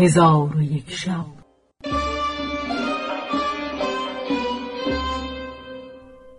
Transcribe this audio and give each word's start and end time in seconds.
هزار 0.00 0.56
و 0.56 0.62
یک 0.62 0.90
شب. 0.90 1.24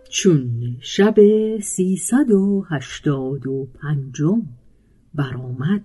چون 0.10 0.78
شب 0.82 1.16
سیصد 1.64 2.32
و 2.32 2.66
هشتاد 2.70 3.48
و 3.48 3.68
پنجم 3.82 4.42
برآمد. 5.14 5.84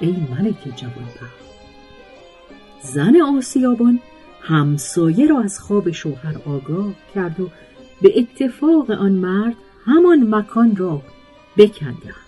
ای 0.00 0.16
ملک 0.30 0.76
جوانبخت. 0.76 1.46
زن 2.82 3.20
آسیابان 3.20 4.00
همسایه 4.40 5.26
را 5.26 5.40
از 5.40 5.60
خواب 5.60 5.90
شوهر 5.90 6.38
آگاه 6.46 6.92
کرد 7.14 7.40
و 7.40 7.50
به 8.02 8.18
اتفاق 8.18 8.90
آن 8.90 9.12
مرد 9.12 9.56
همان 9.84 10.34
مکان 10.34 10.76
را 10.76 11.02
بکندند. 11.56 12.26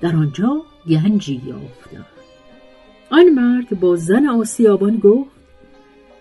در 0.00 0.16
آنجا 0.16 0.62
گنجی 0.88 1.42
یافتند. 1.46 2.06
آن 3.10 3.28
مرد 3.28 3.80
با 3.80 3.96
زن 3.96 4.26
آسیابان 4.26 4.96
گفت 4.96 5.30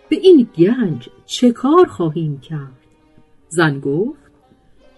به 0.09 0.15
این 0.15 0.47
گنج 0.57 1.09
چه 1.25 1.51
کار 1.51 1.85
خواهیم 1.87 2.39
کرد؟ 2.39 2.77
زن 3.49 3.79
گفت 3.79 4.19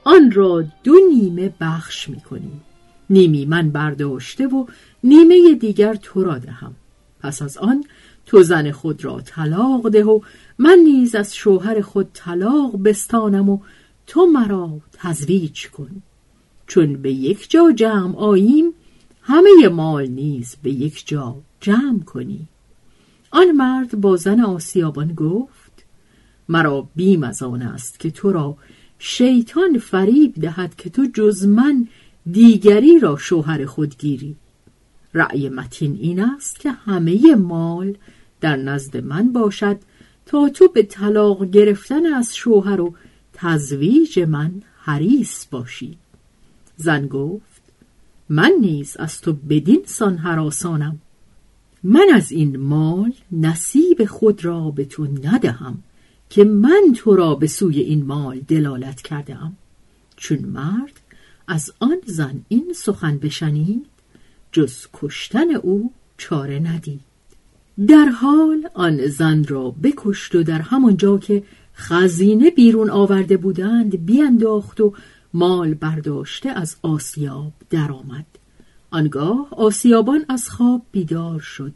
آن 0.04 0.32
را 0.32 0.64
دو 0.84 0.96
نیمه 1.14 1.54
بخش 1.62 2.10
می‌کنیم. 2.10 2.62
نیمی 3.10 3.46
من 3.46 3.70
برداشته 3.70 4.48
و 4.48 4.66
نیمه 5.04 5.56
دیگر 5.56 5.94
تو 5.94 6.24
را 6.24 6.38
دهم. 6.38 6.76
پس 7.20 7.42
از 7.42 7.58
آن 7.58 7.84
تو 8.26 8.44
زن 8.44 8.72
خود 8.72 9.06
را 9.06 9.22
طلاق 9.22 9.90
ده 9.90 10.04
و 10.04 10.20
من 10.58 10.78
نیز 10.84 11.16
از 11.16 11.36
شوهر 11.36 11.82
خود 11.82 12.10
طلاق 12.14 12.84
بستانم 12.84 13.50
و 13.50 13.60
تو 14.08 14.26
مرا 14.26 14.82
تزویج 14.94 15.68
کن. 15.68 16.02
چون 16.68 17.02
به 17.02 17.12
یک 17.12 17.50
جا 17.50 17.72
جمع 17.72 18.16
آییم 18.18 18.74
همه 19.22 19.68
مال 19.68 20.08
نیز 20.08 20.56
به 20.64 20.72
یک 20.72 21.08
جا 21.08 21.36
جمع 21.62 22.00
کنی. 22.00 22.48
آن 23.32 23.52
مرد 23.52 24.02
با 24.02 24.16
زن 24.16 24.40
آسیابان 24.40 25.14
گفت 25.14 25.86
مرا 26.50 26.88
بیم 26.96 27.24
از 27.24 27.44
آن 27.44 27.62
است 27.62 28.00
که 28.00 28.12
تو 28.12 28.32
را 28.32 28.58
شیطان 29.00 29.78
فریب 29.78 30.34
دهد 30.36 30.76
که 30.76 30.90
تو 30.90 31.08
جز 31.14 31.46
من 31.46 31.88
دیگری 32.32 33.00
را 33.00 33.18
شوهر 33.18 33.66
خود 33.66 33.98
گیری. 33.98 34.36
رأی 35.14 35.50
متین 35.50 35.98
این 36.02 36.20
است 36.24 36.60
که 36.60 36.72
همه 36.72 37.36
مال 37.36 37.98
در 38.42 38.56
نزد 38.56 38.98
من 38.98 39.34
باشد 39.34 39.78
تا 40.26 40.50
تو 40.50 40.68
به 40.68 40.84
طلاق 40.84 41.46
گرفتن 41.46 42.06
از 42.06 42.36
شوهر 42.36 42.82
و 42.82 42.94
تزویج 43.34 44.20
من 44.20 44.52
حریص 44.78 45.46
باشی. 45.52 45.98
زن 46.78 47.08
گفت 47.08 47.62
من 48.30 48.52
نیز 48.62 48.98
از 48.98 49.22
تو 49.22 49.34
بدین 49.34 49.82
سان 49.86 50.18
حراسانم. 50.18 51.00
من 51.84 52.08
از 52.14 52.32
این 52.32 52.58
مال 52.58 53.14
نصیب 53.32 54.06
خود 54.06 54.46
را 54.46 54.72
به 54.72 54.86
تو 54.86 55.08
ندهم 55.24 55.84
که 56.30 56.44
من 56.44 56.94
تو 56.96 57.16
را 57.16 57.36
به 57.36 57.48
سوی 57.48 57.80
این 57.80 58.06
مال 58.06 58.40
دلالت 58.40 59.02
کردم. 59.02 59.58
چون 60.16 60.40
مرد 60.40 61.02
از 61.50 61.72
آن 61.80 61.98
زن 62.06 62.42
این 62.48 62.74
سخن 62.76 63.18
بشنید 63.18 63.86
جز 64.52 64.76
کشتن 64.94 65.56
او 65.56 65.92
چاره 66.18 66.60
ندید 66.60 67.02
در 67.88 68.06
حال 68.06 68.70
آن 68.74 69.08
زن 69.08 69.44
را 69.44 69.72
بکشت 69.84 70.36
و 70.36 70.44
در 70.44 70.62
همانجا 70.62 71.18
که 71.18 71.44
خزینه 71.74 72.50
بیرون 72.50 72.90
آورده 72.90 73.38
بودند 73.38 74.06
بیانداخت 74.06 74.82
و 74.82 74.94
مال 75.34 75.74
برداشته 75.74 76.50
از 76.50 76.76
آسیاب 76.82 77.54
درآمد. 77.70 78.26
آنگاه 78.92 79.48
آسیابان 79.52 80.26
از 80.30 80.50
خواب 80.50 80.82
بیدار 80.92 81.40
شد 81.40 81.74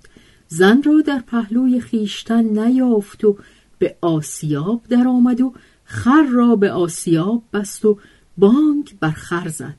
زن 0.48 0.84
را 0.84 1.02
در 1.02 1.20
پهلوی 1.28 1.80
خیشتن 1.80 2.44
نیافت 2.44 3.24
و 3.24 3.38
به 3.80 3.96
آسیاب 4.02 4.82
درآمد 4.90 5.42
و 5.42 5.54
خر 5.84 6.24
را 6.24 6.56
به 6.56 6.72
آسیاب 6.72 7.44
بست 7.54 7.86
و 7.86 7.98
بانگ 8.38 8.96
بر 9.00 9.12
خر 9.12 9.48
زد. 9.48 9.78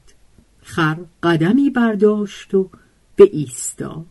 خر 0.63 0.97
قدمی 1.23 1.71
برداشت 1.71 2.55
و 2.55 2.71
به 3.17 3.31
ایستاد. 3.33 4.07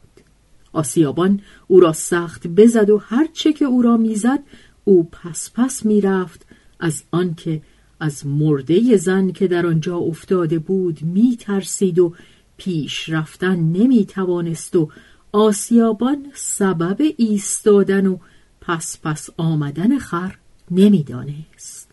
آسیابان 0.73 1.41
او 1.67 1.79
را 1.79 1.93
سخت 1.93 2.47
بزد 2.47 2.89
و 2.89 2.97
هر 2.97 3.27
چه 3.33 3.53
که 3.53 3.65
او 3.65 3.81
را 3.81 3.97
می‌زد 3.97 4.39
او 4.83 5.09
پس 5.11 5.51
پس 5.55 5.85
می‌رفت. 5.85 6.45
از 6.79 7.03
آنکه 7.11 7.61
از 7.99 8.27
مرده 8.27 8.97
زن 8.97 9.31
که 9.31 9.47
در 9.47 9.67
آنجا 9.67 9.97
افتاده 9.97 10.59
بود 10.59 11.01
میترسید 11.01 11.99
و 11.99 12.13
پیش 12.57 13.09
رفتن 13.09 13.55
نمی‌توانست 13.55 14.75
و 14.75 14.89
آسیابان 15.31 16.31
سبب 16.33 17.01
ایستادن 17.17 18.07
و 18.07 18.17
پس 18.61 18.99
پس 19.03 19.29
آمدن 19.37 19.97
خر 19.97 20.37
نمی‌دانست. 20.71 21.91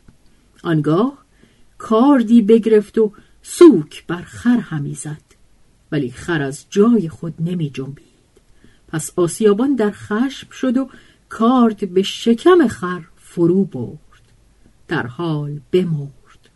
آنگاه 0.63 1.25
کاردی 1.81 2.43
بگرفت 2.43 2.99
و 2.99 3.13
سوک 3.43 4.07
بر 4.07 4.23
خر 4.23 4.57
همی 4.57 4.95
زد. 4.95 5.23
ولی 5.93 6.11
خر 6.11 6.43
از 6.43 6.67
جای 6.71 7.09
خود 7.09 7.35
نمی 7.41 7.71
جنبید. 7.71 8.05
پس 8.89 9.13
آسیابان 9.17 9.75
در 9.75 9.91
خشم 9.91 10.51
شد 10.51 10.77
و 10.77 10.89
کارد 11.29 11.95
به 11.95 12.03
شکم 12.03 12.67
خر 12.69 13.01
فرو 13.17 13.65
برد. 13.65 13.99
در 14.89 15.07
حال 15.07 15.61
بمرد. 15.73 16.49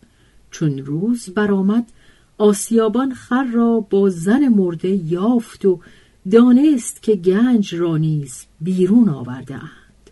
چون 0.50 0.78
روز 0.78 1.28
برآمد 1.28 1.92
آسیابان 2.38 3.14
خر 3.14 3.44
را 3.44 3.80
با 3.80 4.10
زن 4.10 4.48
مرده 4.48 4.88
یافت 4.88 5.64
و 5.64 5.80
دانست 6.30 7.02
که 7.02 7.16
گنج 7.16 7.74
را 7.74 7.96
نیز 7.96 8.46
بیرون 8.60 9.08
آورده 9.08 9.54
اند. 9.54 10.10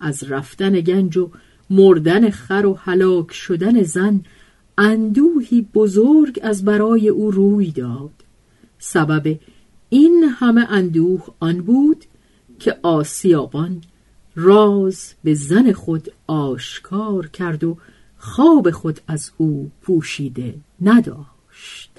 از 0.00 0.24
رفتن 0.24 0.80
گنج 0.80 1.16
و 1.16 1.30
مردن 1.70 2.30
خر 2.30 2.66
و 2.66 2.74
هلاک 2.74 3.32
شدن 3.32 3.82
زن 3.82 4.20
اندوهی 4.78 5.68
بزرگ 5.74 6.40
از 6.42 6.64
برای 6.64 7.08
او 7.08 7.30
روی 7.30 7.70
داد. 7.70 8.10
سبب 8.78 9.38
این 9.88 10.24
همه 10.38 10.66
اندوه 10.70 11.26
آن 11.40 11.58
بود 11.58 12.04
که 12.58 12.76
آسیابان 12.82 13.82
راز 14.36 15.14
به 15.24 15.34
زن 15.34 15.72
خود 15.72 16.12
آشکار 16.26 17.26
کرد 17.26 17.64
و 17.64 17.76
خواب 18.18 18.70
خود 18.70 19.00
از 19.08 19.30
او 19.36 19.70
پوشیده 19.82 20.54
نداشت. 20.80 21.90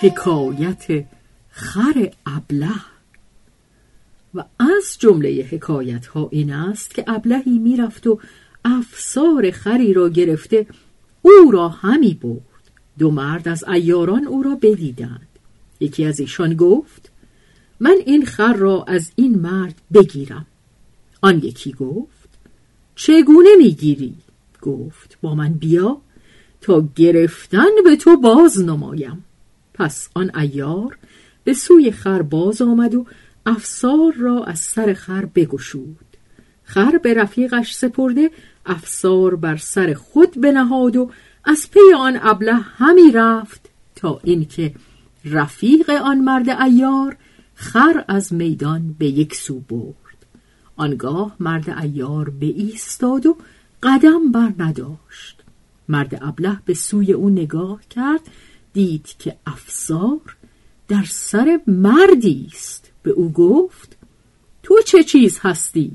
حکایت 0.00 1.04
خر 1.50 2.10
ابله. 2.26 2.80
و 4.34 4.44
از 4.58 4.96
جمله 4.98 5.48
حکایت 5.50 6.06
ها 6.06 6.28
این 6.32 6.52
است 6.52 6.94
که 6.94 7.04
ابلهی 7.06 7.58
می‌رفت 7.58 8.06
و 8.06 8.20
افسار 8.64 9.50
خری 9.50 9.92
را 9.92 10.08
گرفته 10.08 10.66
او 11.22 11.50
را 11.50 11.68
همی 11.68 12.14
برد. 12.14 12.70
دو 12.98 13.10
مرد 13.10 13.48
از 13.48 13.64
ایاران 13.64 14.26
او 14.26 14.42
را 14.42 14.54
بدیدند. 14.54 15.28
یکی 15.80 16.04
از 16.04 16.20
ایشان 16.20 16.54
گفت 16.54 17.10
من 17.80 17.96
این 18.06 18.24
خر 18.24 18.52
را 18.52 18.84
از 18.88 19.10
این 19.16 19.38
مرد 19.38 19.74
بگیرم. 19.94 20.46
آن 21.20 21.38
یکی 21.38 21.72
گفت 21.72 22.28
چگونه 22.94 23.48
می‌گیری؟ 23.58 24.14
گفت 24.62 25.18
با 25.22 25.34
من 25.34 25.52
بیا 25.52 26.00
تا 26.60 26.88
گرفتن 26.96 27.82
به 27.84 27.96
تو 27.96 28.16
باز 28.16 28.60
نمایم. 28.60 29.24
پس 29.78 30.08
آن 30.14 30.30
ایار 30.36 30.98
به 31.44 31.52
سوی 31.52 31.90
خر 31.90 32.22
باز 32.22 32.62
آمد 32.62 32.94
و 32.94 33.06
افسار 33.46 34.12
را 34.12 34.44
از 34.44 34.58
سر 34.58 34.92
خر 34.92 35.24
بگشود. 35.24 36.06
خر 36.64 36.98
به 36.98 37.14
رفیقش 37.14 37.74
سپرده 37.74 38.30
افسار 38.66 39.36
بر 39.36 39.56
سر 39.56 39.94
خود 39.94 40.40
بنهاد 40.40 40.96
و 40.96 41.10
از 41.44 41.70
پی 41.70 41.94
آن 41.98 42.18
ابله 42.22 42.52
همی 42.54 43.10
رفت 43.14 43.68
تا 43.96 44.20
اینکه 44.24 44.74
رفیق 45.24 45.90
آن 45.90 46.18
مرد 46.18 46.48
ایار 46.48 47.16
خر 47.54 48.04
از 48.08 48.32
میدان 48.32 48.96
به 48.98 49.06
یک 49.06 49.34
سو 49.34 49.60
برد. 49.60 50.26
آنگاه 50.76 51.36
مرد 51.40 51.70
ایار 51.70 52.30
به 52.30 52.46
ایستاد 52.46 53.26
و 53.26 53.36
قدم 53.82 54.32
بر 54.32 54.52
نداشت 54.58 55.42
مرد 55.88 56.18
ابله 56.22 56.58
به 56.64 56.74
سوی 56.74 57.12
او 57.12 57.30
نگاه 57.30 57.80
کرد 57.90 58.20
دید 58.78 59.14
که 59.18 59.36
افسار 59.46 60.36
در 60.88 61.04
سر 61.08 61.60
مردی 61.66 62.48
است. 62.52 62.90
به 63.02 63.10
او 63.10 63.32
گفت 63.32 63.96
تو 64.62 64.74
چه 64.86 65.02
چیز 65.02 65.38
هستی؟ 65.42 65.92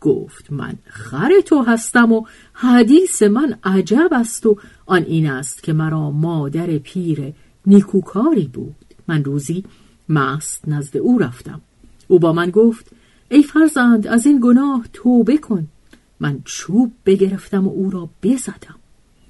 گفت 0.00 0.52
من 0.52 0.74
خر 0.84 1.40
تو 1.40 1.62
هستم 1.62 2.12
و 2.12 2.26
حدیث 2.52 3.22
من 3.22 3.58
عجب 3.64 4.08
است 4.12 4.46
و 4.46 4.56
آن 4.86 5.02
این 5.02 5.30
است 5.30 5.62
که 5.62 5.72
مرا 5.72 6.10
مادر 6.10 6.78
پیر 6.78 7.32
نیکوکاری 7.66 8.46
بود. 8.46 8.84
من 9.08 9.24
روزی 9.24 9.64
مست 10.08 10.68
نزد 10.68 10.96
او 10.96 11.18
رفتم. 11.18 11.60
او 12.08 12.18
با 12.18 12.32
من 12.32 12.50
گفت 12.50 12.90
ای 13.30 13.42
فرزند 13.42 14.06
از 14.06 14.26
این 14.26 14.40
گناه 14.42 14.86
توبه 14.92 15.38
کن. 15.38 15.68
من 16.20 16.42
چوب 16.44 16.92
بگرفتم 17.06 17.68
و 17.68 17.70
او 17.70 17.90
را 17.90 18.08
بزدم. 18.22 18.78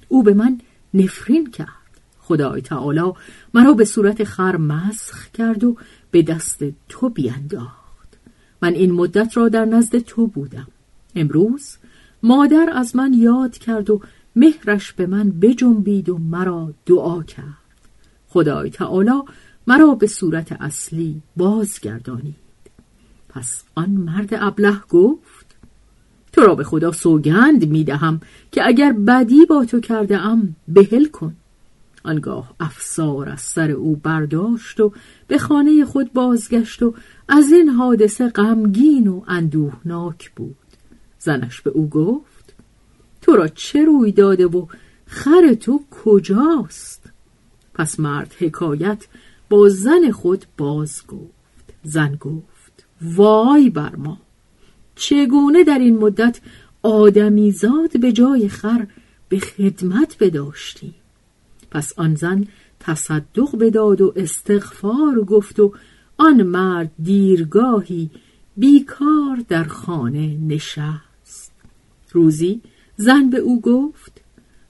او 0.07 0.23
به 0.23 0.33
من 0.33 0.61
نفرین 0.93 1.51
کرد. 1.51 1.74
خدای 2.27 2.61
تعالی 2.61 3.13
مرا 3.53 3.73
به 3.73 3.85
صورت 3.85 4.23
خر 4.23 4.57
مسخ 4.57 5.31
کرد 5.31 5.63
و 5.63 5.77
به 6.11 6.21
دست 6.21 6.63
تو 6.89 7.09
بینداخت. 7.09 8.17
من 8.61 8.73
این 8.73 8.91
مدت 8.91 9.37
را 9.37 9.49
در 9.49 9.65
نزد 9.65 9.97
تو 9.97 10.27
بودم. 10.27 10.67
امروز 11.15 11.77
مادر 12.23 12.69
از 12.73 12.95
من 12.95 13.13
یاد 13.13 13.57
کرد 13.57 13.89
و 13.89 14.01
مهرش 14.35 14.93
به 14.93 15.05
من 15.07 15.31
بجنبید 15.31 16.09
و 16.09 16.17
مرا 16.17 16.73
دعا 16.85 17.23
کرد. 17.23 17.65
خدای 18.27 18.69
تعالی 18.69 19.21
مرا 19.67 19.95
به 19.95 20.07
صورت 20.07 20.51
اصلی 20.51 21.21
بازگردانید. 21.37 22.35
پس 23.29 23.63
آن 23.75 23.89
مرد 23.89 24.29
ابله 24.31 24.79
گفت 24.89 25.45
تو 26.33 26.41
را 26.41 26.55
به 26.55 26.63
خدا 26.63 26.91
سوگند 26.91 27.69
می 27.69 27.83
دهم 27.83 28.21
که 28.51 28.67
اگر 28.67 28.93
بدی 28.93 29.45
با 29.45 29.65
تو 29.65 29.79
کرده 29.79 30.17
ام 30.17 30.55
بهل 30.67 31.05
کن. 31.05 31.35
آنگاه 32.05 32.53
افسار 32.59 33.29
از 33.29 33.41
سر 33.41 33.71
او 33.71 33.95
برداشت 33.95 34.79
و 34.79 34.91
به 35.27 35.37
خانه 35.37 35.85
خود 35.85 36.13
بازگشت 36.13 36.83
و 36.83 36.93
از 37.27 37.51
این 37.51 37.69
حادثه 37.69 38.29
غمگین 38.29 39.07
و 39.07 39.21
اندوهناک 39.27 40.31
بود. 40.31 40.55
زنش 41.19 41.61
به 41.61 41.69
او 41.69 41.89
گفت 41.89 42.53
تو 43.21 43.35
را 43.35 43.47
چه 43.47 43.85
روی 43.85 44.11
داده 44.11 44.45
و 44.45 44.65
خر 45.05 45.53
تو 45.53 45.83
کجاست؟ 45.91 47.09
پس 47.73 47.99
مرد 47.99 48.35
حکایت 48.39 49.07
با 49.49 49.69
زن 49.69 50.11
خود 50.11 50.45
باز 50.57 51.07
گفت. 51.07 51.73
زن 51.83 52.15
گفت 52.15 52.85
وای 53.01 53.69
بر 53.69 53.95
ما 53.95 54.17
چگونه 54.95 55.63
در 55.63 55.79
این 55.79 55.97
مدت 55.97 56.39
آدمیزاد 56.83 57.99
به 57.99 58.11
جای 58.11 58.49
خر 58.49 58.87
به 59.29 59.39
خدمت 59.39 60.17
بداشتیم 60.19 60.95
پس 61.75 61.93
آن 61.99 62.15
زن 62.15 62.47
تصدق 62.79 63.57
بداد 63.59 64.01
و 64.01 64.13
استغفار 64.15 65.21
گفت 65.27 65.59
و 65.59 65.73
آن 66.17 66.43
مرد 66.43 66.91
دیرگاهی 67.03 68.09
بیکار 68.57 69.43
در 69.49 69.63
خانه 69.63 70.37
نشست. 70.37 71.51
روزی 72.11 72.61
زن 72.97 73.29
به 73.29 73.37
او 73.37 73.61
گفت 73.61 74.21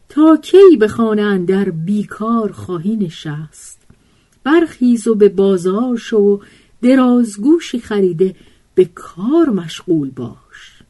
تا 0.09 0.37
کی 0.37 0.77
به 0.79 0.87
خانه 0.87 1.21
اندر 1.21 1.69
بیکار 1.69 2.51
خواهی 2.51 2.95
نشست؟ 2.95 3.81
برخیز 4.43 5.07
و 5.07 5.15
به 5.15 5.29
بازار 5.29 5.97
شو 5.97 6.17
و 6.17 6.39
درازگوشی 6.81 7.79
خریده 7.79 8.35
به 8.75 8.85
کار 8.85 9.49
مشغول 9.49 10.09
باش. 10.09 10.83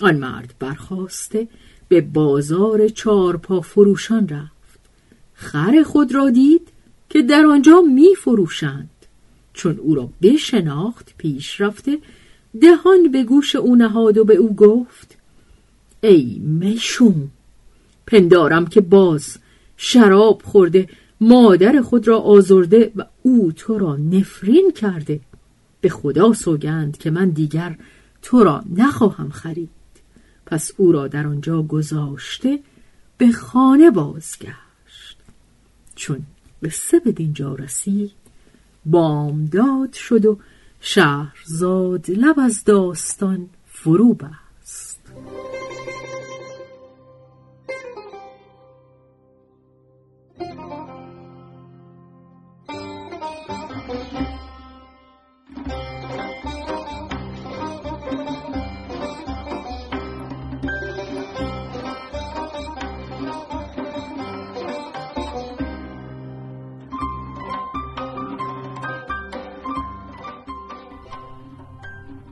آن 0.00 0.16
مرد 0.16 0.54
برخواسته 0.58 1.48
به 1.88 2.00
بازار 2.00 2.88
چارپا 2.88 3.60
فروشان 3.60 4.28
رفت. 4.28 4.57
خر 5.40 5.82
خود 5.82 6.14
را 6.14 6.30
دید 6.30 6.68
که 7.10 7.22
در 7.22 7.46
آنجا 7.46 7.80
می 7.80 8.14
فروشند 8.14 8.90
چون 9.52 9.78
او 9.78 9.94
را 9.94 10.08
بشناخت 10.22 11.14
پیش 11.18 11.60
رفته 11.60 11.98
دهان 12.60 13.10
به 13.12 13.24
گوش 13.24 13.56
او 13.56 13.76
نهاد 13.76 14.18
و 14.18 14.24
به 14.24 14.34
او 14.34 14.54
گفت 14.54 15.16
ای 16.00 16.40
می‌شوم 16.44 17.30
پندارم 18.06 18.66
که 18.66 18.80
باز 18.80 19.38
شراب 19.76 20.42
خورده 20.44 20.88
مادر 21.20 21.80
خود 21.80 22.08
را 22.08 22.18
آزرده 22.18 22.92
و 22.96 23.04
او 23.22 23.52
تو 23.52 23.78
را 23.78 23.96
نفرین 23.96 24.72
کرده. 24.72 25.20
به 25.80 25.88
خدا 25.88 26.32
سوگند 26.32 26.96
که 26.96 27.10
من 27.10 27.30
دیگر 27.30 27.78
تو 28.22 28.44
را 28.44 28.64
نخواهم 28.76 29.30
خرید. 29.30 29.70
پس 30.46 30.72
او 30.76 30.92
را 30.92 31.08
در 31.08 31.26
آنجا 31.26 31.62
گذاشته 31.62 32.58
به 33.18 33.32
خانه 33.32 33.90
بازگشت. 33.90 34.67
چون 35.98 36.26
به 36.60 37.12
دینجا 37.12 37.54
رسید 37.54 38.12
بامداد 38.86 39.92
شد 39.92 40.26
و 40.26 40.38
شهرزاد 40.80 42.10
لب 42.10 42.40
از 42.40 42.64
داستان 42.64 43.48
فرو 43.66 44.14
بست 44.14 44.47